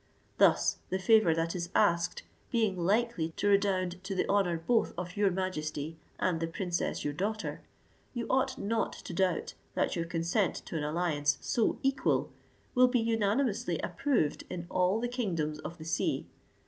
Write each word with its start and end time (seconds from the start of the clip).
Thus 0.39 0.77
the 0.89 0.97
favour 0.97 1.35
that 1.35 1.55
is 1.55 1.69
asked 1.75 2.23
being 2.49 2.75
likely 2.75 3.33
to 3.37 3.49
redound 3.49 4.03
to 4.03 4.15
the 4.15 4.27
honour 4.27 4.57
both 4.57 4.95
of 4.97 5.15
your 5.15 5.29
majesty 5.29 5.95
and 6.17 6.39
the 6.39 6.47
princess 6.47 7.03
your 7.05 7.13
daughter, 7.13 7.61
you 8.11 8.25
ought 8.27 8.57
not 8.57 8.93
to 8.93 9.13
doubt 9.13 9.53
that 9.75 9.95
your 9.95 10.05
consent 10.05 10.55
to 10.65 10.75
an 10.75 10.83
alliance 10.83 11.37
so 11.39 11.77
equal 11.83 12.31
will 12.73 12.87
be 12.87 12.99
unanimously 12.99 13.77
approved 13.83 14.43
in 14.49 14.65
all 14.71 14.99
the 14.99 15.07
kingdoms 15.07 15.59
of 15.59 15.77
the 15.77 15.85
sea. 15.85 16.25